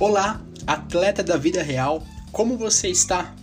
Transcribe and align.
Olá, 0.00 0.40
atleta 0.64 1.24
da 1.24 1.36
vida 1.36 1.60
real, 1.60 2.06
como 2.30 2.56
você 2.56 2.86
está? 2.86 3.34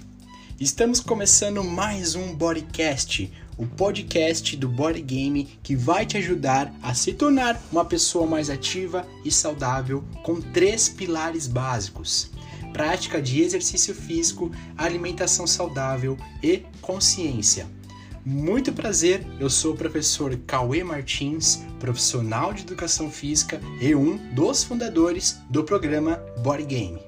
Estamos 0.57 1.01
começando 1.01 1.61
mais 1.61 2.15
um 2.15 2.33
Bodycast, 2.33 3.29
o 3.57 3.67
podcast 3.67 4.55
do 4.55 4.69
Body 4.69 5.01
Game 5.01 5.59
que 5.61 5.75
vai 5.75 6.05
te 6.05 6.15
ajudar 6.15 6.73
a 6.81 6.93
se 6.93 7.11
tornar 7.11 7.61
uma 7.69 7.83
pessoa 7.83 8.25
mais 8.25 8.49
ativa 8.49 9.05
e 9.25 9.29
saudável 9.29 10.01
com 10.23 10.39
três 10.39 10.87
pilares 10.87 11.45
básicos: 11.45 12.31
prática 12.71 13.21
de 13.21 13.41
exercício 13.41 13.93
físico, 13.93 14.49
alimentação 14.77 15.45
saudável 15.45 16.17
e 16.41 16.63
consciência. 16.79 17.67
Muito 18.27 18.73
prazer, 18.73 19.23
eu 19.39 19.51
sou 19.51 19.73
o 19.73 19.77
professor 19.77 20.35
Cauê 20.47 20.83
Martins, 20.83 21.63
profissional 21.79 22.51
de 22.53 22.63
educação 22.63 23.11
física 23.11 23.61
e 23.79 23.93
um 23.93 24.17
dos 24.33 24.63
fundadores 24.63 25.37
do 25.47 25.63
programa 25.63 26.15
Body 26.39 26.63
Game. 26.63 26.99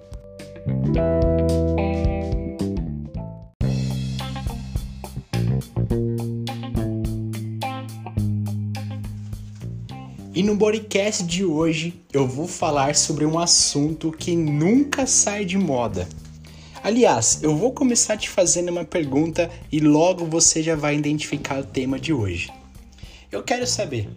E 10.35 10.43
no 10.43 10.55
Bodycast 10.55 11.23
de 11.23 11.43
hoje 11.43 11.99
eu 12.13 12.27
vou 12.27 12.47
falar 12.47 12.95
sobre 12.95 13.25
um 13.25 13.39
assunto 13.39 14.11
que 14.11 14.35
nunca 14.35 15.07
sai 15.07 15.45
de 15.45 15.57
moda 15.57 16.07
Aliás, 16.87 17.39
eu 17.43 17.53
vou 17.53 17.73
começar 17.73 18.15
te 18.15 18.29
fazendo 18.29 18.69
uma 18.69 18.85
pergunta 18.85 19.51
e 19.69 19.81
logo 19.81 20.23
você 20.23 20.63
já 20.63 20.73
vai 20.73 20.95
identificar 20.95 21.59
o 21.59 21.65
tema 21.65 21.99
de 21.99 22.13
hoje. 22.13 22.49
Eu 23.29 23.43
quero 23.43 23.67
saber 23.67 24.07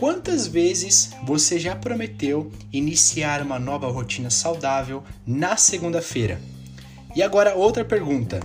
quantas 0.00 0.46
vezes 0.46 1.10
você 1.26 1.58
já 1.58 1.76
prometeu 1.76 2.50
iniciar 2.72 3.42
uma 3.42 3.58
nova 3.58 3.90
rotina 3.90 4.30
saudável 4.30 5.04
na 5.26 5.58
segunda-feira? 5.58 6.40
E 7.14 7.22
agora 7.22 7.54
outra 7.54 7.84
pergunta: 7.84 8.40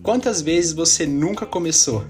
quantas 0.00 0.40
vezes 0.40 0.72
você 0.72 1.04
nunca 1.04 1.44
começou? 1.44 2.06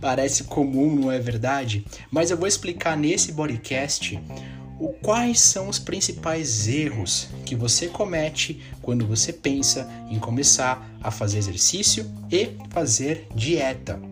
Parece 0.00 0.44
comum, 0.44 0.94
não 0.94 1.10
é 1.10 1.18
verdade? 1.18 1.84
Mas 2.12 2.30
eu 2.30 2.36
vou 2.36 2.46
explicar 2.46 2.96
nesse 2.96 3.32
podcast 3.32 4.20
o 4.82 4.88
quais 4.88 5.38
são 5.38 5.68
os 5.68 5.78
principais 5.78 6.66
erros 6.66 7.28
que 7.46 7.54
você 7.54 7.86
comete 7.86 8.60
quando 8.82 9.06
você 9.06 9.32
pensa 9.32 9.88
em 10.10 10.18
começar 10.18 10.90
a 11.00 11.08
fazer 11.08 11.38
exercício 11.38 12.04
e 12.28 12.50
fazer 12.68 13.28
dieta. 13.32 14.02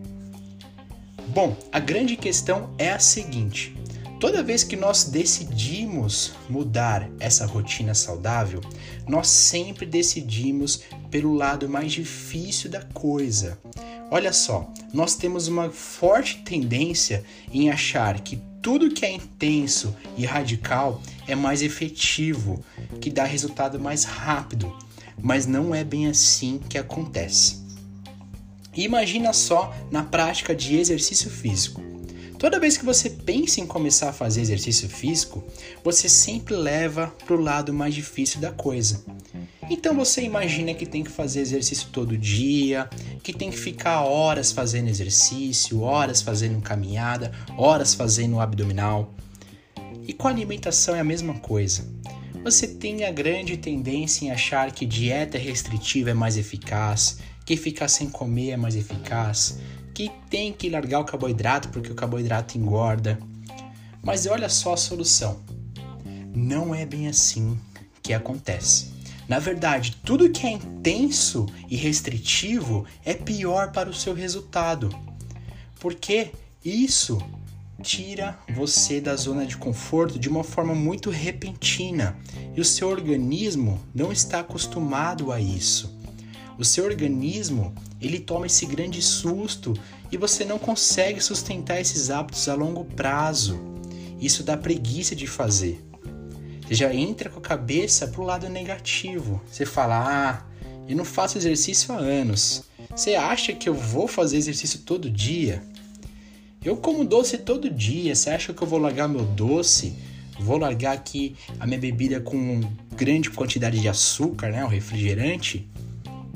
Bom, 1.27 1.57
a 1.73 1.79
grande 1.79 2.15
questão 2.15 2.73
é 2.77 2.89
a 2.89 2.99
seguinte: 2.99 3.75
toda 4.17 4.41
vez 4.41 4.63
que 4.63 4.77
nós 4.77 5.03
decidimos 5.03 6.35
mudar 6.49 7.09
essa 7.19 7.45
rotina 7.45 7.93
saudável, 7.93 8.61
nós 9.05 9.27
sempre 9.27 9.85
decidimos 9.85 10.83
pelo 11.09 11.33
lado 11.33 11.67
mais 11.67 11.91
difícil 11.91 12.69
da 12.69 12.81
coisa. 12.81 13.59
Olha 14.09 14.31
só, 14.31 14.71
nós 14.93 15.15
temos 15.15 15.49
uma 15.49 15.69
forte 15.69 16.37
tendência 16.45 17.25
em 17.51 17.69
achar 17.69 18.21
que 18.21 18.41
tudo 18.61 18.91
que 18.91 19.05
é 19.05 19.11
intenso 19.11 19.95
e 20.17 20.25
radical 20.25 21.01
é 21.27 21.35
mais 21.35 21.61
efetivo, 21.61 22.63
que 22.99 23.09
dá 23.09 23.23
resultado 23.23 23.79
mais 23.79 24.03
rápido, 24.03 24.75
mas 25.17 25.45
não 25.45 25.73
é 25.73 25.83
bem 25.83 26.07
assim 26.07 26.59
que 26.69 26.77
acontece. 26.77 27.59
imagina 28.75 29.33
só 29.33 29.73
na 29.89 30.03
prática 30.03 30.55
de 30.55 30.77
exercício 30.77 31.29
físico. 31.29 31.90
Toda 32.41 32.59
vez 32.59 32.75
que 32.75 32.83
você 32.83 33.07
pensa 33.07 33.61
em 33.61 33.67
começar 33.67 34.09
a 34.09 34.13
fazer 34.13 34.41
exercício 34.41 34.89
físico, 34.89 35.43
você 35.83 36.09
sempre 36.09 36.55
leva 36.55 37.13
para 37.23 37.35
o 37.35 37.39
lado 37.39 37.71
mais 37.71 37.93
difícil 37.93 38.41
da 38.41 38.49
coisa. 38.49 39.05
Então 39.69 39.95
você 39.95 40.23
imagina 40.23 40.73
que 40.73 40.87
tem 40.87 41.03
que 41.03 41.11
fazer 41.11 41.41
exercício 41.41 41.89
todo 41.91 42.17
dia, 42.17 42.89
que 43.21 43.31
tem 43.31 43.51
que 43.51 43.59
ficar 43.59 44.01
horas 44.01 44.51
fazendo 44.51 44.89
exercício, 44.89 45.81
horas 45.81 46.23
fazendo 46.23 46.59
caminhada, 46.63 47.31
horas 47.55 47.93
fazendo 47.93 48.39
abdominal. 48.39 49.13
E 50.07 50.11
com 50.11 50.27
a 50.27 50.31
alimentação 50.31 50.95
é 50.95 50.99
a 50.99 51.03
mesma 51.03 51.35
coisa. 51.35 51.87
Você 52.43 52.67
tem 52.67 53.05
a 53.05 53.11
grande 53.11 53.55
tendência 53.55 54.25
em 54.25 54.31
achar 54.31 54.71
que 54.71 54.83
dieta 54.83 55.37
restritiva 55.37 56.09
é 56.09 56.15
mais 56.15 56.37
eficaz, 56.37 57.19
que 57.45 57.55
ficar 57.55 57.87
sem 57.87 58.09
comer 58.09 58.49
é 58.49 58.57
mais 58.57 58.75
eficaz, 58.75 59.59
que 59.93 60.11
tem 60.29 60.51
que 60.53 60.69
largar 60.69 60.99
o 60.99 61.05
carboidrato 61.05 61.69
porque 61.69 61.91
o 61.91 61.95
carboidrato 61.95 62.57
engorda. 62.57 63.19
Mas 64.03 64.25
olha 64.25 64.49
só 64.49 64.73
a 64.73 64.77
solução. 64.77 65.39
Não 66.33 66.73
é 66.73 66.85
bem 66.85 67.07
assim 67.07 67.59
que 68.01 68.13
acontece. 68.13 68.91
Na 69.27 69.39
verdade, 69.39 69.97
tudo 70.03 70.29
que 70.29 70.45
é 70.45 70.51
intenso 70.51 71.45
e 71.69 71.75
restritivo 71.75 72.85
é 73.05 73.13
pior 73.13 73.71
para 73.71 73.89
o 73.89 73.93
seu 73.93 74.13
resultado, 74.13 74.89
porque 75.79 76.31
isso 76.65 77.17
tira 77.81 78.37
você 78.53 79.01
da 79.01 79.15
zona 79.15 79.45
de 79.45 79.57
conforto 79.57 80.19
de 80.19 80.29
uma 80.29 80.43
forma 80.43 80.75
muito 80.75 81.09
repentina 81.09 82.15
e 82.55 82.61
o 82.61 82.65
seu 82.65 82.89
organismo 82.89 83.79
não 83.93 84.11
está 84.11 84.41
acostumado 84.41 85.31
a 85.31 85.39
isso. 85.39 85.91
O 86.57 86.65
seu 86.65 86.83
organismo 86.83 87.73
ele 88.01 88.19
toma 88.19 88.47
esse 88.47 88.65
grande 88.65 89.01
susto 89.01 89.73
e 90.11 90.17
você 90.17 90.43
não 90.43 90.57
consegue 90.57 91.21
sustentar 91.21 91.79
esses 91.79 92.09
hábitos 92.09 92.49
a 92.49 92.55
longo 92.55 92.83
prazo. 92.83 93.59
Isso 94.19 94.43
dá 94.43 94.57
preguiça 94.57 95.15
de 95.15 95.27
fazer. 95.27 95.83
Você 96.65 96.75
já 96.75 96.93
entra 96.93 97.29
com 97.29 97.39
a 97.39 97.41
cabeça 97.41 98.07
pro 98.07 98.23
lado 98.23 98.49
negativo. 98.49 99.41
Você 99.49 99.65
fala: 99.65 100.03
"Ah, 100.05 100.45
eu 100.87 100.95
não 100.95 101.05
faço 101.05 101.37
exercício 101.37 101.93
há 101.93 101.97
anos. 101.97 102.63
Você 102.95 103.15
acha 103.15 103.53
que 103.53 103.69
eu 103.69 103.73
vou 103.73 104.07
fazer 104.07 104.37
exercício 104.37 104.79
todo 104.79 105.09
dia? 105.09 105.63
Eu 106.63 106.77
como 106.77 107.05
doce 107.05 107.37
todo 107.37 107.69
dia. 107.69 108.13
Você 108.13 108.29
acha 108.29 108.53
que 108.53 108.61
eu 108.61 108.67
vou 108.67 108.79
largar 108.79 109.07
meu 109.07 109.23
doce? 109.23 109.93
Vou 110.39 110.57
largar 110.57 110.93
aqui 110.93 111.35
a 111.59 111.65
minha 111.65 111.79
bebida 111.79 112.19
com 112.19 112.61
grande 112.95 113.29
quantidade 113.29 113.79
de 113.79 113.87
açúcar, 113.87 114.51
né, 114.51 114.63
o 114.63 114.67
refrigerante? 114.67 115.67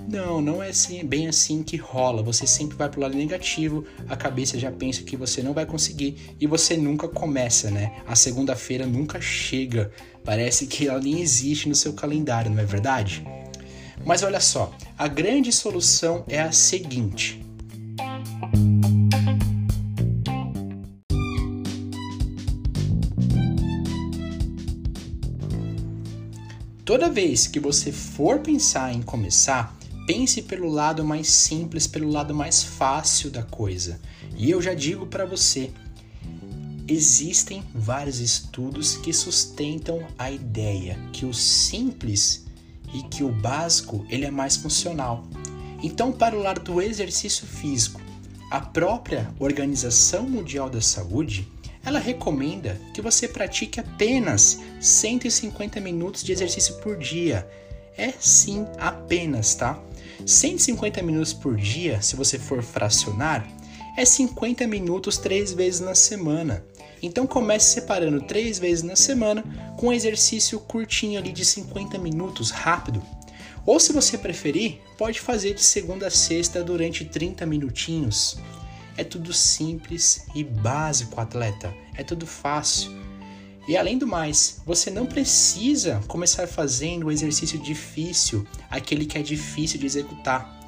Não, 0.08 0.40
não 0.40 0.62
é 0.62 0.70
assim, 0.70 1.04
bem 1.04 1.28
assim 1.28 1.64
que 1.64 1.78
rola. 1.78 2.22
Você 2.22 2.46
sempre 2.46 2.78
vai 2.78 2.88
pro 2.90 3.02
lado 3.02 3.18
negativo, 3.18 3.86
a 4.08 4.16
cabeça 4.16 4.58
já 4.60 4.72
pensa 4.72 5.04
que 5.04 5.18
você 5.18 5.42
não 5.42 5.54
vai 5.54 5.66
conseguir 5.66 6.36
e 6.40 6.46
você 6.46 6.78
nunca 6.78 7.08
começa, 7.08 7.72
né? 7.72 7.92
A 8.06 8.16
segunda-feira 8.16 8.86
nunca 8.86 9.20
chega. 9.20 9.92
Parece 10.24 10.68
que 10.68 10.88
ela 10.88 11.00
nem 11.00 11.22
existe 11.22 11.68
no 11.68 11.76
seu 11.76 11.94
calendário, 11.94 12.52
não 12.52 12.60
é 12.60 12.66
verdade? 12.66 13.26
Mas 14.06 14.22
olha 14.22 14.40
só, 14.40 14.72
a 14.98 15.08
grande 15.08 15.52
solução 15.52 16.24
é 16.28 16.40
a 16.40 16.52
seguinte. 16.52 17.44
Toda 26.84 27.10
vez 27.10 27.48
que 27.48 27.60
você 27.60 27.92
for 27.92 28.40
pensar 28.40 28.94
em 28.94 29.02
começar, 29.02 29.76
Pense 30.06 30.44
pelo 30.44 30.70
lado 30.70 31.04
mais 31.04 31.28
simples, 31.28 31.88
pelo 31.88 32.12
lado 32.12 32.34
mais 32.34 32.64
fácil 32.64 33.32
da 33.32 33.42
coisa. 33.42 34.00
E 34.38 34.52
eu 34.52 34.62
já 34.62 34.74
digo 34.74 35.08
para 35.08 35.26
você, 35.26 35.72
existem 36.88 37.64
vários 37.74 38.20
estudos 38.20 38.98
que 38.98 39.12
sustentam 39.12 40.06
a 40.18 40.30
ideia 40.30 41.00
que 41.12 41.26
o 41.26 41.34
simples 41.34 42.46
e 42.94 43.02
que 43.04 43.24
o 43.24 43.32
básico 43.32 44.06
ele 44.08 44.26
é 44.26 44.32
mais 44.32 44.56
funcional. 44.56 45.28
Então, 45.82 46.12
para 46.12 46.38
o 46.38 46.42
lado 46.42 46.62
do 46.62 46.82
exercício 46.82 47.48
físico, 47.48 48.00
a 48.52 48.60
própria 48.60 49.34
Organização 49.40 50.30
Mundial 50.30 50.70
da 50.70 50.82
Saúde 50.82 51.48
ela 51.84 52.00
recomenda 52.00 52.80
que 52.94 53.02
você 53.02 53.28
pratique 53.28 53.80
apenas 53.80 54.60
150 54.82 55.80
minutos 55.80 56.24
de 56.24 56.32
exercício 56.32 56.76
por 56.76 56.98
dia. 56.98 57.48
É 57.96 58.12
sim 58.20 58.66
apenas, 58.78 59.54
tá? 59.54 59.80
150 60.26 61.02
minutos 61.02 61.34
por 61.34 61.56
dia, 61.56 62.02
se 62.02 62.16
você 62.16 62.38
for 62.38 62.62
fracionar, 62.62 63.48
é 63.98 64.04
50 64.04 64.68
minutos 64.68 65.18
três 65.18 65.54
vezes 65.54 65.80
na 65.80 65.96
semana. 65.96 66.64
Então 67.02 67.26
comece 67.26 67.74
separando 67.74 68.22
três 68.22 68.60
vezes 68.60 68.84
na 68.84 68.96
semana 68.96 69.44
com 69.78 69.88
um 69.88 69.94
exercício 69.94 70.60
curtinho 70.60 71.20
ali 71.20 71.32
de 71.32 71.46
50 71.46 71.98
minutos, 71.98 72.52
rápido. 72.52 73.02
Ou 73.66 73.80
se 73.80 73.94
você 73.94 74.18
preferir, 74.18 74.80
pode 74.98 75.20
fazer 75.20 75.54
de 75.54 75.64
segunda 75.64 76.08
a 76.08 76.12
sexta 76.12 76.64
durante 76.64 77.06
30 77.06 77.46
minutinhos. 77.46 78.38
É 78.98 79.04
tudo 79.04 79.34
simples 79.34 80.26
e 80.36 80.44
básico, 80.44 81.20
atleta. 81.20 81.74
É 81.96 82.04
tudo 82.04 82.28
fácil. 82.28 82.92
E 83.68 83.76
além 83.76 83.98
do 83.98 84.06
mais, 84.06 84.62
você 84.66 84.92
não 84.92 85.08
precisa 85.08 86.02
começar 86.08 86.48
fazendo 86.48 87.08
o 87.08 87.12
exercício 87.12 87.58
difícil, 87.58 88.46
aquele 88.70 89.06
que 89.06 89.18
é 89.18 89.24
difícil 89.24 89.80
de 89.80 89.86
executar. 89.88 90.60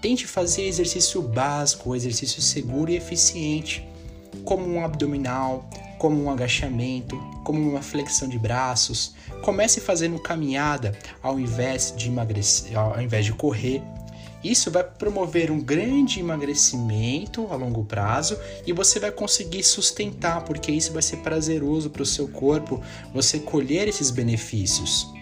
Tente 0.00 0.26
fazer 0.26 0.62
exercício 0.62 1.20
básico, 1.20 1.94
exercício 1.94 2.40
seguro 2.40 2.90
e 2.90 2.96
eficiente, 2.96 3.86
como 4.44 4.66
um 4.66 4.82
abdominal, 4.82 5.68
como 5.98 6.22
um 6.22 6.30
agachamento, 6.30 7.16
como 7.44 7.60
uma 7.60 7.82
flexão 7.82 8.28
de 8.28 8.38
braços. 8.38 9.14
Comece 9.42 9.80
fazendo 9.80 10.18
caminhada 10.18 10.96
ao 11.22 11.38
invés 11.38 11.92
de 11.96 12.08
emagrecer, 12.08 12.78
ao 12.78 13.00
invés 13.00 13.24
de 13.26 13.32
correr. 13.32 13.82
Isso 14.50 14.70
vai 14.70 14.84
promover 14.84 15.50
um 15.50 15.60
grande 15.60 16.20
emagrecimento 16.20 17.48
a 17.50 17.56
longo 17.56 17.84
prazo 17.84 18.38
e 18.64 18.72
você 18.72 19.00
vai 19.00 19.10
conseguir 19.10 19.64
sustentar, 19.64 20.44
porque 20.44 20.70
isso 20.70 20.92
vai 20.92 21.02
ser 21.02 21.16
prazeroso 21.16 21.90
para 21.90 22.02
o 22.02 22.06
seu 22.06 22.28
corpo, 22.28 22.80
você 23.12 23.40
colher 23.40 23.88
esses 23.88 24.08
benefícios. 24.12 25.12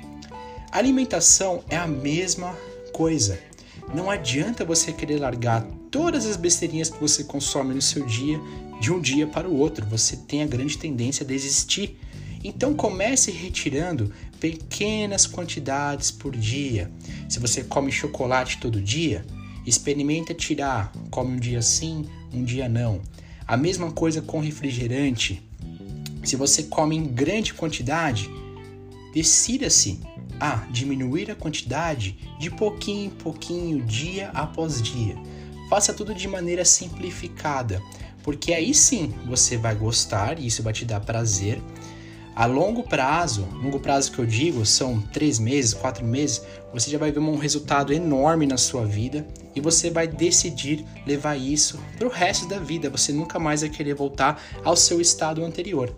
A 0.71 0.77
alimentação 0.77 1.65
é 1.71 1.77
a 1.77 1.87
mesma 1.87 2.55
coisa. 2.93 3.39
Não 3.95 4.11
adianta 4.11 4.63
você 4.63 4.93
querer 4.93 5.19
largar 5.19 5.67
todas 5.91 6.27
as 6.27 6.37
besteirinhas 6.37 6.91
que 6.91 7.01
você 7.01 7.25
consome 7.25 7.73
no 7.73 7.81
seu 7.81 8.05
dia 8.05 8.39
de 8.79 8.93
um 8.93 9.01
dia 9.01 9.27
para 9.27 9.49
o 9.49 9.57
outro. 9.57 9.87
Você 9.87 10.17
tem 10.17 10.43
a 10.43 10.47
grande 10.47 10.77
tendência 10.77 11.25
a 11.25 11.27
desistir. 11.27 11.99
Então 12.43 12.75
comece 12.75 13.31
retirando 13.31 14.13
pequenas 14.45 15.27
quantidades 15.27 16.11
por 16.11 16.37
dia. 16.37 16.91
Se 17.31 17.39
você 17.39 17.65
come 17.65 17.91
chocolate 17.91 18.59
todo 18.59 18.79
dia, 18.79 19.25
experimenta 19.65 20.35
tirar, 20.35 20.93
come 21.11 21.33
um 21.33 21.41
dia 21.41 21.63
sim, 21.63 22.05
um 22.31 22.45
dia 22.45 22.69
não. 22.69 23.01
A 23.47 23.57
mesma 23.57 23.91
coisa 23.91 24.21
com 24.21 24.41
refrigerante. 24.41 25.43
Se 26.23 26.37
você 26.37 26.65
come 26.65 26.95
em 26.95 27.07
grande 27.07 27.55
quantidade, 27.55 28.29
decida-se 29.15 29.99
a 30.39 30.57
diminuir 30.71 31.31
a 31.31 31.35
quantidade 31.35 32.19
de 32.39 32.51
pouquinho 32.51 33.07
em 33.07 33.11
pouquinho, 33.11 33.83
dia 33.87 34.29
após 34.35 34.83
dia. 34.83 35.17
Faça 35.71 35.95
tudo 35.95 36.15
de 36.15 36.29
maneira 36.29 36.67
simplificada, 36.67 37.83
porque 38.23 38.53
aí 38.53 38.75
sim 38.75 39.15
você 39.27 39.57
vai 39.57 39.75
gostar 39.75 40.39
e 40.39 40.47
isso 40.47 40.63
vai 40.63 40.75
te 40.75 40.85
dar 40.85 41.01
prazer. 41.01 41.63
A 42.37 42.47
longo 42.47 42.83
prazo, 42.83 43.47
longo 43.63 43.79
prazo 43.79 44.11
que 44.11 44.19
eu 44.19 44.27
digo 44.27 44.67
são 44.67 45.01
três 45.01 45.39
meses, 45.39 45.73
quatro 45.73 46.05
meses, 46.05 46.43
você 46.73 46.91
já 46.91 46.99
vai 46.99 47.13
ver 47.13 47.21
um 47.21 47.37
resultado 47.37 47.93
enorme 47.93 48.45
na 48.45 48.57
sua 48.57 48.85
vida 48.85 49.25
e 49.55 49.61
você 49.61 49.89
vai 49.89 50.09
decidir 50.09 50.85
levar 51.07 51.37
isso 51.37 51.79
para 51.97 52.09
o 52.09 52.11
resto 52.11 52.49
da 52.49 52.59
vida. 52.59 52.91
Você 52.91 53.13
nunca 53.13 53.39
mais 53.39 53.61
vai 53.61 53.71
querer 53.71 53.95
voltar 53.95 54.43
ao 54.65 54.75
seu 54.75 55.01
estado 55.01 55.45
anterior. 55.45 55.95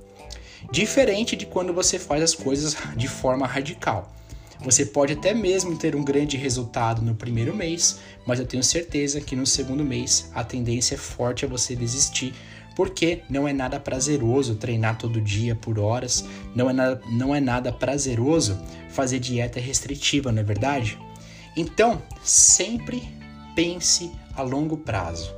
Diferente 0.70 1.36
de 1.36 1.46
quando 1.46 1.72
você 1.72 1.98
faz 1.98 2.22
as 2.22 2.34
coisas 2.34 2.76
de 2.94 3.08
forma 3.08 3.46
radical. 3.46 4.12
Você 4.60 4.84
pode 4.84 5.14
até 5.14 5.32
mesmo 5.32 5.76
ter 5.76 5.94
um 5.94 6.04
grande 6.04 6.36
resultado 6.36 7.00
no 7.00 7.14
primeiro 7.14 7.54
mês, 7.54 7.98
mas 8.26 8.38
eu 8.38 8.46
tenho 8.46 8.62
certeza 8.62 9.20
que 9.20 9.36
no 9.36 9.46
segundo 9.46 9.84
mês 9.84 10.30
a 10.34 10.42
tendência 10.42 10.96
é 10.96 10.98
forte 10.98 11.44
a 11.44 11.48
você 11.48 11.74
desistir, 11.76 12.34
porque 12.76 13.22
não 13.28 13.48
é 13.48 13.54
nada 13.54 13.80
prazeroso 13.80 14.54
treinar 14.54 14.98
todo 14.98 15.20
dia 15.20 15.56
por 15.56 15.78
horas, 15.78 16.24
não 16.54 16.68
é 16.68 16.72
nada, 16.74 17.00
não 17.10 17.34
é 17.34 17.40
nada 17.40 17.72
prazeroso 17.72 18.56
fazer 18.90 19.18
dieta 19.18 19.58
restritiva, 19.58 20.30
não 20.30 20.40
é 20.40 20.44
verdade? 20.44 20.98
Então, 21.56 22.02
sempre 22.22 23.02
pense 23.56 24.12
a 24.36 24.42
longo 24.42 24.76
prazo. 24.76 25.34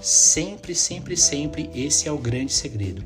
Sempre, 0.00 0.76
sempre, 0.76 1.16
sempre 1.16 1.68
esse 1.74 2.08
é 2.08 2.12
o 2.12 2.16
grande 2.16 2.52
segredo. 2.52 3.04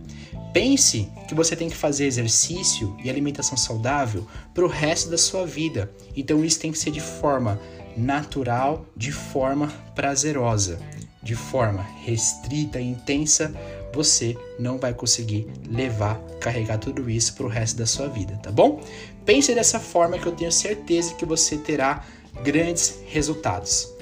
Pense 0.52 1.08
que 1.26 1.34
você 1.34 1.56
tem 1.56 1.70
que 1.70 1.76
fazer 1.76 2.04
exercício 2.04 2.94
e 3.02 3.08
alimentação 3.08 3.56
saudável 3.56 4.26
para 4.52 4.64
o 4.66 4.68
resto 4.68 5.08
da 5.08 5.16
sua 5.16 5.46
vida. 5.46 5.90
Então 6.14 6.44
isso 6.44 6.60
tem 6.60 6.70
que 6.70 6.78
ser 6.78 6.90
de 6.90 7.00
forma 7.00 7.58
natural, 7.96 8.84
de 8.94 9.10
forma 9.10 9.68
prazerosa, 9.94 10.78
de 11.22 11.34
forma 11.34 11.86
restrita 12.04 12.80
e 12.80 12.88
intensa. 12.88 13.54
Você 13.94 14.36
não 14.58 14.78
vai 14.78 14.94
conseguir 14.94 15.46
levar, 15.70 16.18
carregar 16.40 16.78
tudo 16.78 17.08
isso 17.10 17.34
para 17.34 17.46
o 17.46 17.48
resto 17.48 17.76
da 17.76 17.86
sua 17.86 18.08
vida, 18.08 18.38
tá 18.42 18.50
bom? 18.50 18.80
Pense 19.24 19.54
dessa 19.54 19.78
forma 19.78 20.18
que 20.18 20.26
eu 20.26 20.32
tenho 20.32 20.50
certeza 20.50 21.14
que 21.14 21.26
você 21.26 21.56
terá 21.56 22.04
grandes 22.42 23.00
resultados. 23.06 23.92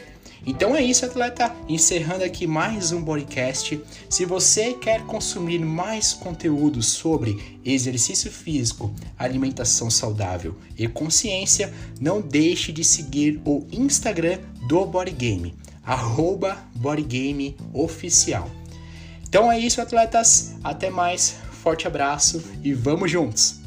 Então 0.46 0.75
é 0.75 0.82
isso, 0.82 1.05
atleta. 1.05 1.55
Encerrando 1.69 2.25
aqui 2.25 2.46
mais 2.46 2.93
um 2.93 3.05
podcast. 3.05 3.78
Se 4.08 4.25
você 4.25 4.72
quer 4.72 5.05
consumir 5.05 5.58
mais 5.58 6.14
conteúdo 6.14 6.82
sobre 6.82 7.58
exercício 7.62 8.31
físico, 8.31 8.90
alimentação 9.19 9.90
saudável 9.90 10.56
e 10.78 10.88
consciência, 10.88 11.72
não 12.00 12.22
deixe 12.22 12.72
de 12.72 12.82
seguir 12.82 13.40
o 13.44 13.67
Instagram 13.70 14.38
do 14.67 14.87
Bodygame, 14.87 15.55
arroba 15.85 16.59
Oficial. 17.73 18.50
Então 19.29 19.50
é 19.50 19.59
isso, 19.59 19.81
atletas. 19.81 20.56
Até 20.62 20.91
mais. 20.91 21.37
Forte 21.62 21.87
abraço 21.87 22.43
e 22.65 22.73
vamos 22.73 23.11
juntos! 23.11 23.59